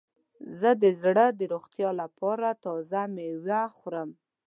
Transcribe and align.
زه 0.59 0.69
د 0.83 0.85
زړه 1.01 1.25
د 1.39 1.41
روغتیا 1.53 1.89
لپاره 2.01 2.47
تازه 2.63 3.01
میوه 3.15 3.61
خورم. 3.77 4.09